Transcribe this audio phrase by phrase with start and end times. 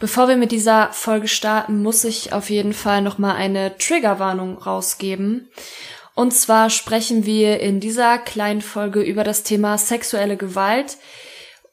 [0.00, 5.48] Bevor wir mit dieser Folge starten, muss ich auf jeden Fall nochmal eine Triggerwarnung rausgeben.
[6.14, 10.98] Und zwar sprechen wir in dieser kleinen Folge über das Thema sexuelle Gewalt.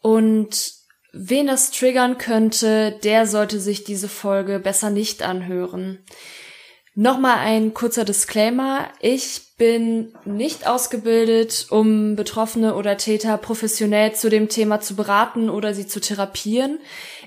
[0.02, 0.74] Und
[1.14, 6.00] wen das triggern könnte, der sollte sich diese Folge besser nicht anhören.
[6.98, 8.88] Nochmal ein kurzer Disclaimer.
[9.02, 15.74] Ich bin nicht ausgebildet, um Betroffene oder Täter professionell zu dem Thema zu beraten oder
[15.74, 16.80] sie zu therapieren.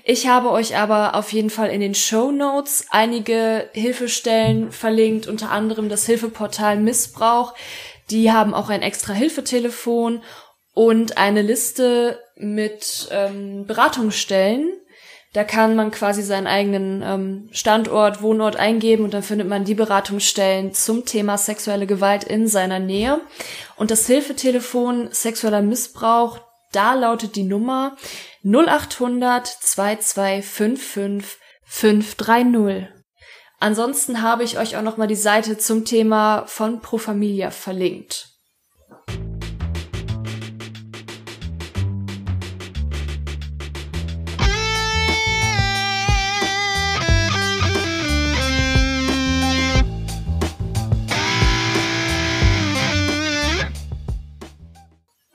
[0.03, 5.51] Ich habe euch aber auf jeden Fall in den Show Notes einige Hilfestellen verlinkt, unter
[5.51, 7.53] anderem das Hilfeportal Missbrauch.
[8.09, 10.23] Die haben auch ein extra Hilfetelefon
[10.73, 14.71] und eine Liste mit ähm, Beratungsstellen.
[15.33, 19.75] Da kann man quasi seinen eigenen ähm, Standort, Wohnort eingeben und dann findet man die
[19.75, 23.21] Beratungsstellen zum Thema sexuelle Gewalt in seiner Nähe.
[23.75, 26.39] Und das Hilfetelefon sexueller Missbrauch,
[26.71, 27.95] da lautet die Nummer
[28.43, 32.87] 0800 2255 530.
[33.59, 38.38] Ansonsten habe ich euch auch noch mal die Seite zum Thema von Pro Familia verlinkt.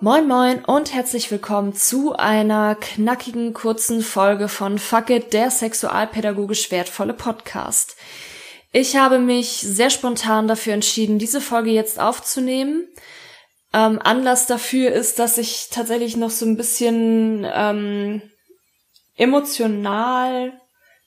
[0.05, 6.71] Moin moin und herzlich willkommen zu einer knackigen kurzen Folge von Fuck It, der sexualpädagogisch
[6.71, 7.97] wertvolle Podcast.
[8.71, 12.87] Ich habe mich sehr spontan dafür entschieden, diese Folge jetzt aufzunehmen.
[13.73, 18.21] Ähm, Anlass dafür ist, dass ich tatsächlich noch so ein bisschen ähm,
[19.17, 20.53] emotional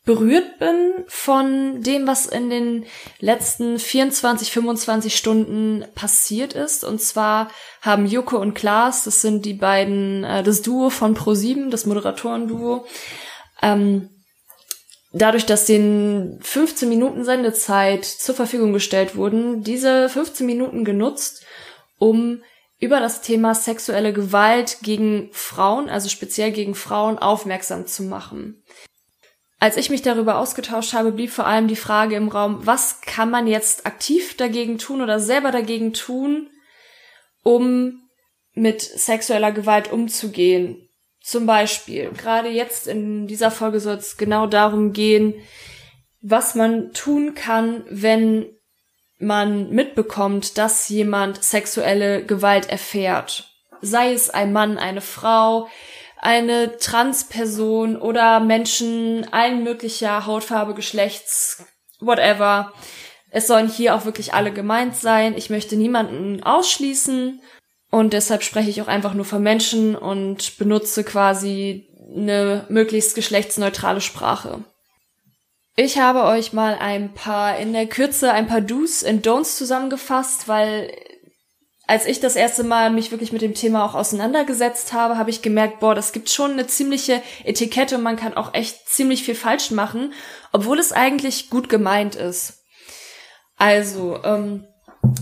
[0.08, 2.86] berührt bin von dem, was in den
[3.20, 6.86] letzten 24, 25 Stunden passiert ist.
[6.86, 11.70] Und zwar haben Joko und Klaas, das sind die beiden, äh, das Duo von Pro7,
[11.70, 12.86] das Moderatoren-Duo,
[13.62, 14.10] ähm,
[15.12, 21.46] dadurch, dass den 15 Minuten Sendezeit zur Verfügung gestellt wurden, diese 15 Minuten genutzt,
[22.00, 22.42] um
[22.80, 28.64] über das Thema sexuelle Gewalt gegen Frauen, also speziell gegen Frauen, aufmerksam zu machen.
[29.60, 33.32] Als ich mich darüber ausgetauscht habe, blieb vor allem die Frage im Raum, was kann
[33.32, 36.50] man jetzt aktiv dagegen tun oder selber dagegen tun,
[37.44, 38.02] um
[38.54, 40.90] mit sexueller Gewalt umzugehen.
[41.22, 45.34] Zum Beispiel, gerade jetzt in dieser Folge soll es genau darum gehen,
[46.22, 48.46] was man tun kann, wenn
[49.20, 53.52] man mitbekommt, dass jemand sexuelle Gewalt erfährt.
[53.82, 55.68] Sei es ein Mann, eine Frau,
[56.20, 61.66] eine Transperson oder Menschen allen möglicher Hautfarbe, Geschlechts,
[62.00, 62.74] whatever.
[63.30, 65.36] Es sollen hier auch wirklich alle gemeint sein.
[65.38, 67.42] Ich möchte niemanden ausschließen
[67.92, 74.02] und deshalb spreche ich auch einfach nur von Menschen und benutze quasi eine möglichst geschlechtsneutrale
[74.02, 74.64] Sprache.
[75.76, 80.48] Ich habe euch mal ein paar in der Kürze ein paar Do's und Don'ts zusammengefasst,
[80.48, 80.92] weil
[81.88, 85.42] als ich das erste Mal mich wirklich mit dem Thema auch auseinandergesetzt habe, habe ich
[85.42, 89.36] gemerkt, boah, das gibt schon eine ziemliche Etikette und man kann auch echt ziemlich viel
[89.36, 90.14] falsch machen,
[90.52, 92.66] obwohl es eigentlich gut gemeint ist.
[93.56, 94.68] Also, ähm,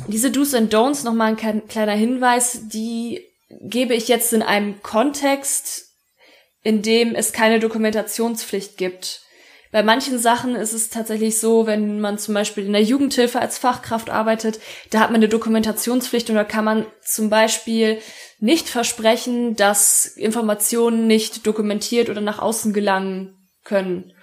[0.07, 3.23] diese Do's and Don'ts, nochmal ein kleiner Hinweis, die
[3.61, 5.91] gebe ich jetzt in einem Kontext,
[6.63, 9.21] in dem es keine Dokumentationspflicht gibt.
[9.75, 13.57] Bei manchen Sachen ist es tatsächlich so, wenn man zum Beispiel in der Jugendhilfe als
[13.57, 17.99] Fachkraft arbeitet, da hat man eine Dokumentationspflicht und da kann man zum Beispiel
[18.39, 24.13] nicht versprechen, dass Informationen nicht dokumentiert oder nach außen gelangen können.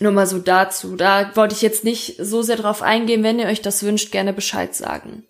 [0.00, 0.96] Nur mal so dazu.
[0.96, 3.22] Da wollte ich jetzt nicht so sehr drauf eingehen.
[3.22, 5.28] Wenn ihr euch das wünscht, gerne Bescheid sagen.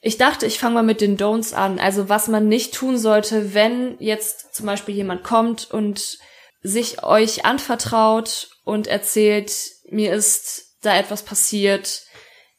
[0.00, 1.78] Ich dachte, ich fange mal mit den Don'ts an.
[1.78, 6.18] Also was man nicht tun sollte, wenn jetzt zum Beispiel jemand kommt und
[6.62, 9.52] sich euch anvertraut und erzählt,
[9.88, 12.02] mir ist da etwas passiert,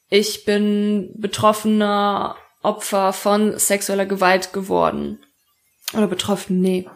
[0.08, 5.24] ich bin betroffener Opfer von sexueller Gewalt geworden.
[5.94, 6.88] Oder betroffen, nee.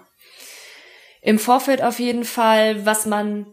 [1.23, 3.53] Im Vorfeld auf jeden Fall, was man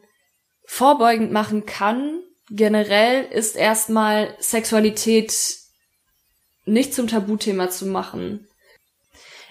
[0.65, 5.33] vorbeugend machen kann, generell ist erstmal Sexualität
[6.65, 8.47] nicht zum Tabuthema zu machen.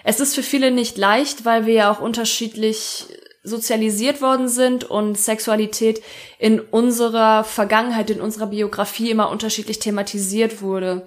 [0.03, 3.07] Es ist für viele nicht leicht, weil wir ja auch unterschiedlich
[3.43, 6.01] sozialisiert worden sind und Sexualität
[6.39, 11.05] in unserer Vergangenheit, in unserer Biografie immer unterschiedlich thematisiert wurde.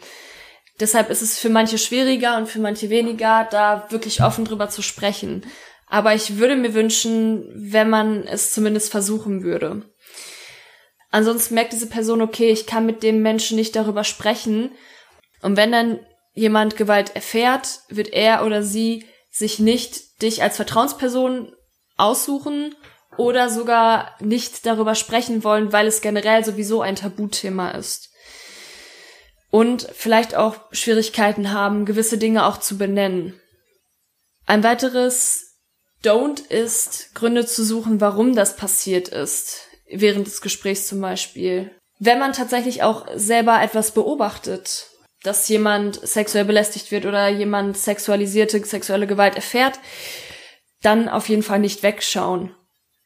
[0.79, 4.83] Deshalb ist es für manche schwieriger und für manche weniger, da wirklich offen drüber zu
[4.83, 5.47] sprechen.
[5.87, 9.83] Aber ich würde mir wünschen, wenn man es zumindest versuchen würde.
[11.11, 14.73] Ansonsten merkt diese Person, okay, ich kann mit dem Menschen nicht darüber sprechen.
[15.41, 16.01] Und wenn dann
[16.35, 21.56] jemand Gewalt erfährt, wird er oder sie sich nicht dich als Vertrauensperson
[21.97, 22.75] aussuchen
[23.17, 28.11] oder sogar nicht darüber sprechen wollen, weil es generell sowieso ein Tabuthema ist.
[29.51, 33.41] Und vielleicht auch Schwierigkeiten haben, gewisse Dinge auch zu benennen.
[34.45, 35.47] Ein weiteres
[36.05, 41.71] Don't ist, Gründe zu suchen, warum das passiert ist, während des Gesprächs zum Beispiel.
[41.99, 44.89] Wenn man tatsächlich auch selber etwas beobachtet,
[45.23, 49.81] dass jemand sexuell belästigt wird oder jemand sexualisierte sexuelle Gewalt erfährt,
[50.83, 52.55] dann auf jeden Fall nicht wegschauen.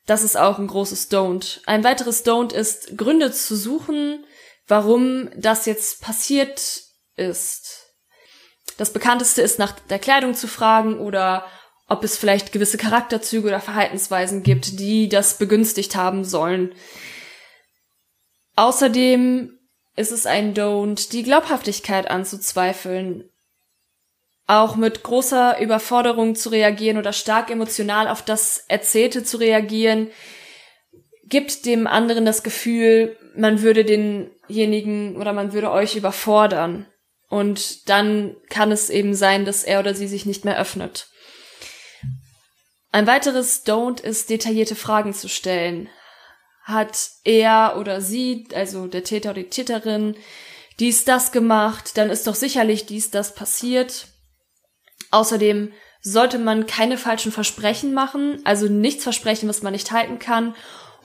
[0.07, 1.61] Das ist auch ein großes Don't.
[1.67, 4.25] Ein weiteres Don't ist, Gründe zu suchen,
[4.67, 6.83] warum das jetzt passiert
[7.17, 7.95] ist.
[8.77, 11.45] Das bekannteste ist, nach der Kleidung zu fragen oder
[11.87, 16.75] ob es vielleicht gewisse Charakterzüge oder Verhaltensweisen gibt, die das begünstigt haben sollen.
[18.57, 19.59] Außerdem
[19.97, 23.29] ist es ein Don't, die Glaubhaftigkeit anzuzweifeln,
[24.51, 30.09] auch mit großer Überforderung zu reagieren oder stark emotional auf das Erzählte zu reagieren,
[31.25, 36.87] gibt dem anderen das Gefühl, man würde denjenigen oder man würde euch überfordern.
[37.29, 41.09] Und dann kann es eben sein, dass er oder sie sich nicht mehr öffnet.
[42.91, 45.89] Ein weiteres Don't ist, detaillierte Fragen zu stellen
[46.65, 50.17] hat er oder sie, also der Täter oder die Täterin,
[50.79, 54.09] dies, das gemacht, dann ist doch sicherlich dies, das passiert.
[55.11, 55.73] Außerdem
[56.03, 60.55] sollte man keine falschen Versprechen machen, also nichts versprechen, was man nicht halten kann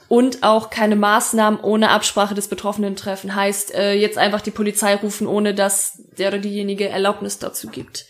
[0.07, 3.35] und auch keine Maßnahmen ohne Absprache des Betroffenen treffen.
[3.35, 8.05] Heißt, äh, jetzt einfach die Polizei rufen, ohne dass der oder diejenige Erlaubnis dazu gibt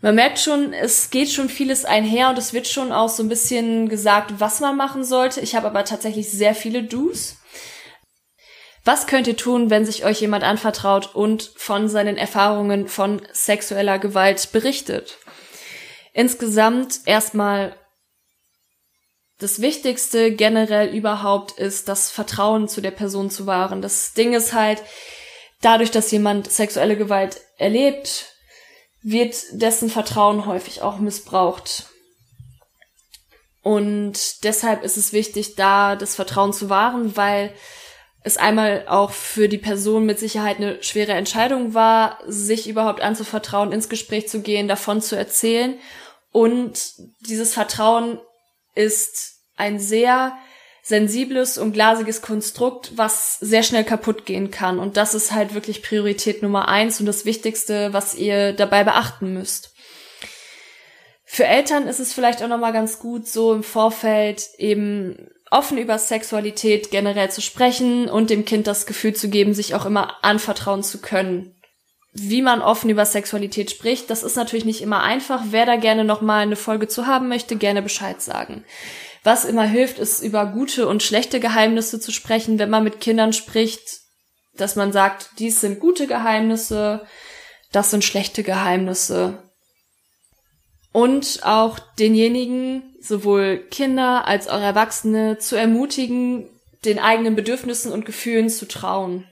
[0.00, 3.28] man merkt schon, es geht schon vieles einher und es wird schon auch so ein
[3.28, 5.40] bisschen gesagt, was man machen sollte.
[5.40, 7.37] Ich habe aber tatsächlich sehr viele Do's.
[8.84, 13.98] Was könnt ihr tun, wenn sich euch jemand anvertraut und von seinen Erfahrungen von sexueller
[13.98, 15.18] Gewalt berichtet?
[16.12, 17.76] Insgesamt erstmal
[19.38, 23.82] das Wichtigste generell überhaupt ist, das Vertrauen zu der Person zu wahren.
[23.82, 24.82] Das Ding ist halt,
[25.60, 28.32] dadurch, dass jemand sexuelle Gewalt erlebt,
[29.02, 31.86] wird dessen Vertrauen häufig auch missbraucht.
[33.62, 37.52] Und deshalb ist es wichtig, da das Vertrauen zu wahren, weil
[38.28, 43.72] es einmal auch für die Person mit Sicherheit eine schwere Entscheidung war, sich überhaupt anzuvertrauen,
[43.72, 45.74] ins Gespräch zu gehen, davon zu erzählen.
[46.30, 48.20] Und dieses Vertrauen
[48.74, 50.38] ist ein sehr
[50.82, 54.78] sensibles und glasiges Konstrukt, was sehr schnell kaputt gehen kann.
[54.78, 59.34] Und das ist halt wirklich Priorität Nummer eins und das Wichtigste, was ihr dabei beachten
[59.34, 59.74] müsst.
[61.24, 65.98] Für Eltern ist es vielleicht auch nochmal ganz gut, so im Vorfeld eben offen über
[65.98, 70.82] Sexualität generell zu sprechen und dem Kind das Gefühl zu geben, sich auch immer anvertrauen
[70.82, 71.54] zu können.
[72.12, 75.42] Wie man offen über Sexualität spricht, das ist natürlich nicht immer einfach.
[75.50, 78.64] Wer da gerne nochmal eine Folge zu haben möchte, gerne Bescheid sagen.
[79.24, 83.32] Was immer hilft, ist über gute und schlechte Geheimnisse zu sprechen, wenn man mit Kindern
[83.32, 84.00] spricht,
[84.54, 87.06] dass man sagt, dies sind gute Geheimnisse,
[87.72, 89.47] das sind schlechte Geheimnisse.
[90.98, 96.48] Und auch denjenigen, sowohl Kinder als auch Erwachsene, zu ermutigen,
[96.84, 99.24] den eigenen Bedürfnissen und Gefühlen zu trauen.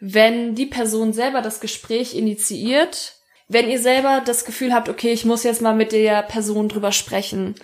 [0.00, 3.16] Wenn die Person selber das Gespräch initiiert,
[3.48, 6.92] wenn ihr selber das Gefühl habt, okay, ich muss jetzt mal mit der Person drüber
[6.92, 7.54] sprechen,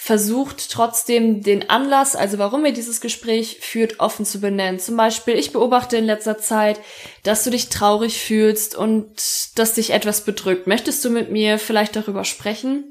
[0.00, 4.78] versucht trotzdem den Anlass, also warum ihr dieses Gespräch führt, offen zu benennen.
[4.78, 6.80] Zum Beispiel, ich beobachte in letzter Zeit,
[7.24, 9.10] dass du dich traurig fühlst und
[9.56, 10.68] dass dich etwas bedrückt.
[10.68, 12.84] Möchtest du mit mir vielleicht darüber sprechen?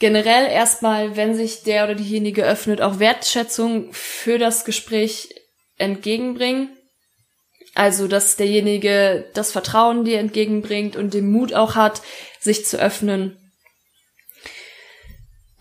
[0.00, 5.28] Generell erstmal, wenn sich der oder diejenige öffnet, auch Wertschätzung für das Gespräch
[5.78, 6.76] entgegenbringen.
[7.74, 12.02] Also, dass derjenige das Vertrauen dir entgegenbringt und den Mut auch hat,
[12.40, 13.45] sich zu öffnen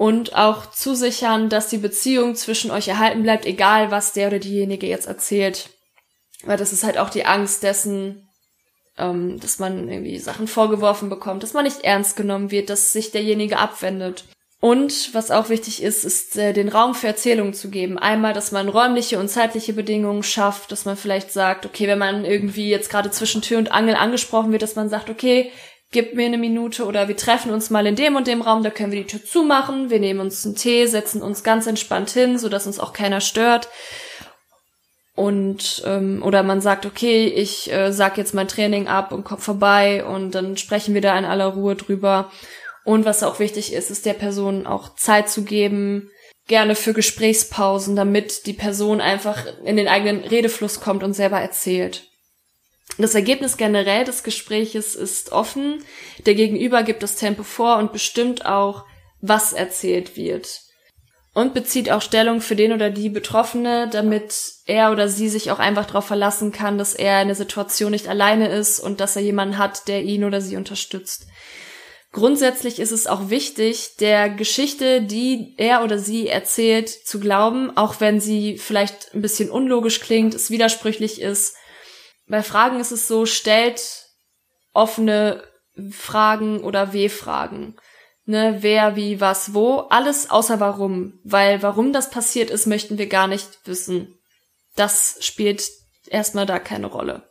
[0.06, 4.86] und auch zusichern, dass die Beziehung zwischen euch erhalten bleibt, egal was der oder diejenige
[4.86, 5.72] jetzt erzählt.
[6.44, 8.30] Weil das ist halt auch die Angst dessen,
[9.00, 13.10] ähm, dass man irgendwie Sachen vorgeworfen bekommt, dass man nicht ernst genommen wird, dass sich
[13.10, 14.26] derjenige abwendet.
[14.60, 17.98] Und was auch wichtig ist, ist äh, den Raum für Erzählungen zu geben.
[17.98, 22.26] Einmal, dass man räumliche und zeitliche Bedingungen schafft, dass man vielleicht sagt, okay, wenn man
[22.26, 25.52] irgendwie jetzt gerade zwischen Tür und Angel angesprochen wird, dass man sagt, okay,
[25.92, 28.70] gib mir eine Minute oder wir treffen uns mal in dem und dem Raum, da
[28.70, 32.38] können wir die Tür zumachen, wir nehmen uns einen Tee, setzen uns ganz entspannt hin,
[32.38, 33.70] so dass uns auch keiner stört.
[35.16, 39.38] Und ähm, oder man sagt, okay, ich äh, sag jetzt mein Training ab und komm
[39.38, 42.32] vorbei und dann sprechen wir da in aller Ruhe drüber.
[42.84, 46.12] Und was auch wichtig ist, ist der Person auch Zeit zu geben,
[46.48, 52.10] gerne für Gesprächspausen, damit die Person einfach in den eigenen Redefluss kommt und selber erzählt.
[52.98, 55.84] Das Ergebnis generell des Gespräches ist offen.
[56.26, 58.86] Der Gegenüber gibt das Tempo vor und bestimmt auch,
[59.22, 60.62] was erzählt wird.
[61.34, 65.60] Und bezieht auch Stellung für den oder die Betroffene, damit er oder sie sich auch
[65.60, 69.22] einfach darauf verlassen kann, dass er in der Situation nicht alleine ist und dass er
[69.22, 71.28] jemanden hat, der ihn oder sie unterstützt.
[72.14, 78.00] Grundsätzlich ist es auch wichtig, der Geschichte, die er oder sie erzählt, zu glauben, auch
[78.00, 81.58] wenn sie vielleicht ein bisschen unlogisch klingt, es widersprüchlich ist.
[82.28, 84.06] Bei Fragen ist es so, stellt
[84.74, 85.44] offene
[85.92, 87.76] Fragen oder W-Fragen.
[88.28, 91.20] Ne, wer, wie, was, wo, alles außer warum.
[91.24, 94.18] Weil warum das passiert ist, möchten wir gar nicht wissen.
[94.76, 95.64] Das spielt
[96.08, 97.30] erstmal da keine Rolle.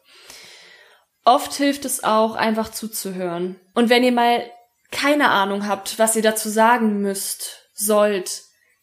[1.25, 3.59] Oft hilft es auch, einfach zuzuhören.
[3.75, 4.49] Und wenn ihr mal
[4.93, 8.43] keine Ahnung habt, was ihr dazu sagen müsst, sollt,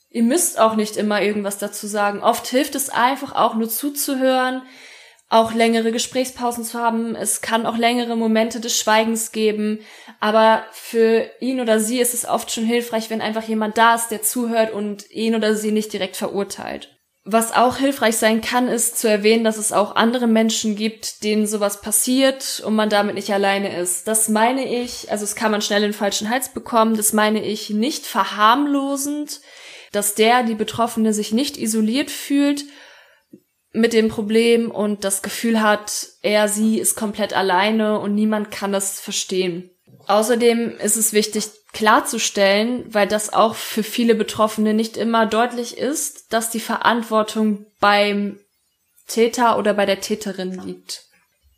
[0.10, 2.22] ihr müsst auch nicht immer irgendwas dazu sagen.
[2.22, 4.64] Oft hilft es einfach auch nur zuzuhören,
[5.32, 7.16] auch längere Gesprächspausen zu haben.
[7.16, 9.80] Es kann auch längere Momente des Schweigens geben.
[10.20, 14.10] Aber für ihn oder sie ist es oft schon hilfreich, wenn einfach jemand da ist,
[14.10, 16.98] der zuhört und ihn oder sie nicht direkt verurteilt.
[17.24, 21.48] Was auch hilfreich sein kann, ist zu erwähnen, dass es auch andere Menschen gibt, denen
[21.48, 24.10] sowas passiert und man damit nicht alleine ist.
[24.10, 27.70] Das meine ich, also es kann man schnell den falschen Hals bekommen, das meine ich
[27.70, 29.40] nicht verharmlosend,
[29.94, 32.66] dass der, die Betroffene sich nicht isoliert fühlt
[33.74, 38.72] mit dem Problem und das Gefühl hat, er, sie ist komplett alleine und niemand kann
[38.72, 39.70] das verstehen.
[40.08, 46.34] Außerdem ist es wichtig klarzustellen, weil das auch für viele Betroffene nicht immer deutlich ist,
[46.34, 48.40] dass die Verantwortung beim
[49.08, 51.06] Täter oder bei der Täterin liegt.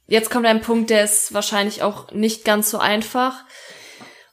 [0.06, 3.44] Jetzt kommt ein Punkt, der ist wahrscheinlich auch nicht ganz so einfach.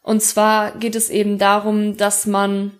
[0.02, 2.79] Und zwar geht es eben darum, dass man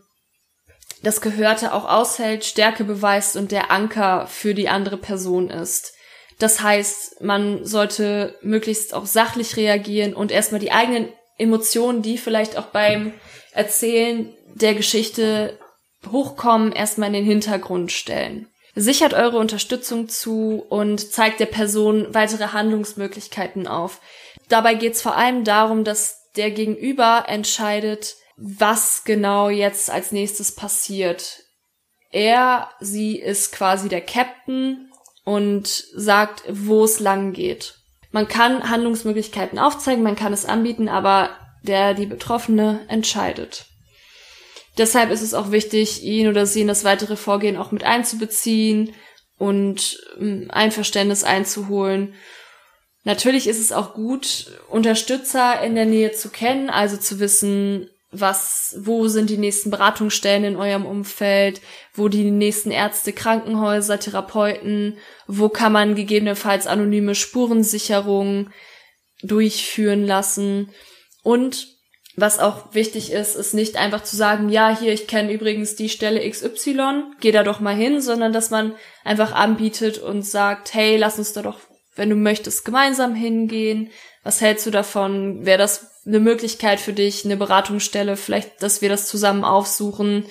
[1.03, 5.95] das Gehörte auch aushält, Stärke beweist und der Anker für die andere Person ist.
[6.39, 12.57] Das heißt, man sollte möglichst auch sachlich reagieren und erstmal die eigenen Emotionen, die vielleicht
[12.57, 13.15] auch beim
[13.53, 15.59] Erzählen der Geschichte
[16.11, 18.49] hochkommen, erstmal in den Hintergrund stellen.
[18.75, 24.01] Sichert eure Unterstützung zu und zeigt der Person weitere Handlungsmöglichkeiten auf.
[24.49, 30.55] Dabei geht es vor allem darum, dass der Gegenüber entscheidet, was genau jetzt als nächstes
[30.55, 31.43] passiert.
[32.11, 34.91] Er, sie ist quasi der Captain
[35.25, 37.75] und sagt, wo es lang geht.
[38.11, 43.67] Man kann Handlungsmöglichkeiten aufzeigen, man kann es anbieten, aber der, die Betroffene entscheidet.
[44.79, 48.95] Deshalb ist es auch wichtig, ihn oder sie in das weitere Vorgehen auch mit einzubeziehen
[49.37, 52.15] und ähm, Einverständnis einzuholen.
[53.05, 58.77] Natürlich ist es auch gut, Unterstützer in der Nähe zu kennen, also zu wissen, was,
[58.81, 61.61] wo sind die nächsten Beratungsstellen in eurem Umfeld,
[61.95, 68.51] wo die nächsten Ärzte, Krankenhäuser, Therapeuten, wo kann man gegebenenfalls anonyme Spurensicherung
[69.23, 70.71] durchführen lassen.
[71.23, 71.69] Und
[72.17, 75.89] was auch wichtig ist, ist nicht einfach zu sagen, ja, hier, ich kenne übrigens die
[75.89, 78.75] Stelle XY, geh da doch mal hin, sondern dass man
[79.05, 81.61] einfach anbietet und sagt, hey, lass uns da doch,
[81.95, 83.91] wenn du möchtest, gemeinsam hingehen.
[84.23, 85.47] Was hältst du davon?
[85.47, 90.27] Wäre das eine Möglichkeit für dich, eine Beratungsstelle, vielleicht, dass wir das zusammen aufsuchen,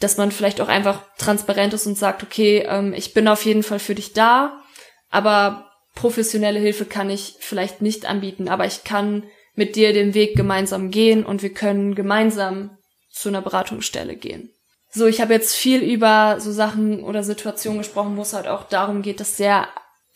[0.00, 3.62] dass man vielleicht auch einfach transparent ist und sagt, okay, ähm, ich bin auf jeden
[3.62, 4.62] Fall für dich da,
[5.10, 10.36] aber professionelle Hilfe kann ich vielleicht nicht anbieten, aber ich kann mit dir den Weg
[10.36, 12.78] gemeinsam gehen und wir können gemeinsam
[13.10, 14.52] zu einer Beratungsstelle gehen.
[14.90, 18.68] So, ich habe jetzt viel über so Sachen oder Situationen gesprochen, wo es halt auch
[18.68, 19.68] darum geht, dass der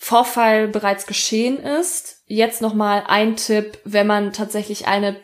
[0.05, 5.15] Vorfall bereits geschehen ist jetzt nochmal ein Tipp, wenn man tatsächlich eine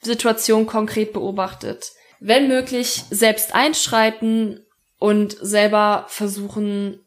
[0.00, 1.92] Situation konkret beobachtet.
[2.20, 4.64] Wenn möglich, selbst einschreiten
[4.98, 7.04] und selber versuchen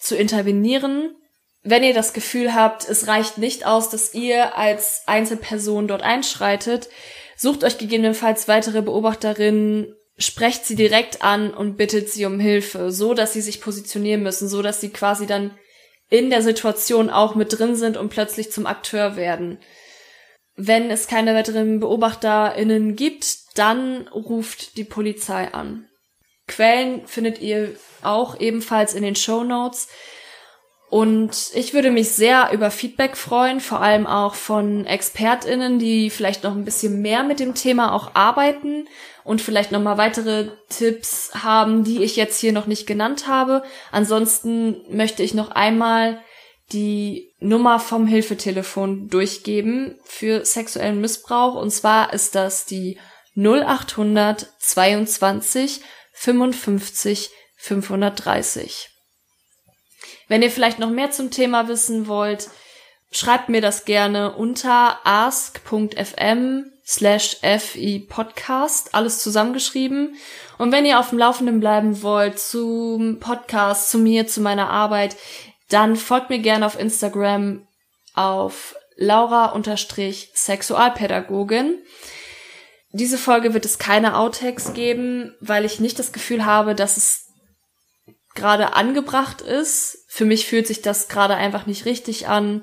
[0.00, 1.14] zu intervenieren.
[1.62, 6.88] Wenn ihr das Gefühl habt, es reicht nicht aus, dass ihr als Einzelperson dort einschreitet,
[7.36, 13.14] sucht euch gegebenenfalls weitere Beobachterinnen, sprecht sie direkt an und bittet sie um Hilfe, so
[13.14, 15.56] dass sie sich positionieren müssen, so dass sie quasi dann
[16.10, 19.58] in der Situation auch mit drin sind und plötzlich zum Akteur werden.
[20.54, 25.88] Wenn es keine weiteren BeobachterInnen gibt, dann ruft die Polizei an.
[26.46, 29.88] Quellen findet ihr auch ebenfalls in den Show Notes.
[30.92, 36.44] Und ich würde mich sehr über Feedback freuen, vor allem auch von ExpertInnen, die vielleicht
[36.44, 38.86] noch ein bisschen mehr mit dem Thema auch arbeiten
[39.24, 43.62] und vielleicht noch mal weitere Tipps haben, die ich jetzt hier noch nicht genannt habe.
[43.90, 46.20] Ansonsten möchte ich noch einmal
[46.74, 51.54] die Nummer vom Hilfetelefon durchgeben für sexuellen Missbrauch.
[51.54, 52.98] Und zwar ist das die
[53.34, 55.80] 0800 22
[56.12, 58.91] 55 530.
[60.32, 62.48] Wenn ihr vielleicht noch mehr zum Thema wissen wollt,
[63.10, 70.16] schreibt mir das gerne unter ask.fm slash fi podcast, alles zusammengeschrieben.
[70.56, 75.16] Und wenn ihr auf dem Laufenden bleiben wollt zum Podcast, zu mir, zu meiner Arbeit,
[75.68, 77.66] dann folgt mir gerne auf Instagram
[78.14, 81.74] auf Laura-Sexualpädagogin.
[82.92, 87.31] Diese Folge wird es keine Outtakes geben, weil ich nicht das Gefühl habe, dass es
[88.34, 90.04] gerade angebracht ist.
[90.08, 92.62] Für mich fühlt sich das gerade einfach nicht richtig an.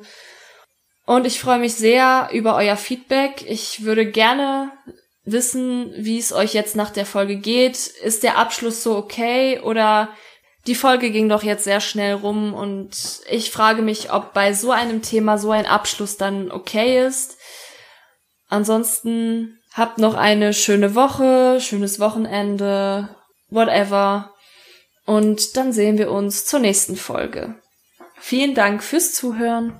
[1.05, 3.43] Und ich freue mich sehr über euer Feedback.
[3.47, 4.71] Ich würde gerne
[5.23, 7.77] wissen, wie es euch jetzt nach der Folge geht.
[8.03, 10.09] Ist der Abschluss so okay oder
[10.67, 14.71] die Folge ging doch jetzt sehr schnell rum und ich frage mich, ob bei so
[14.71, 17.37] einem Thema so ein Abschluss dann okay ist.
[18.49, 23.15] Ansonsten habt noch eine schöne Woche, schönes Wochenende,
[23.49, 24.33] whatever.
[25.09, 27.55] Und dann sehen wir uns zur nächsten Folge.
[28.19, 29.79] Vielen Dank fürs Zuhören.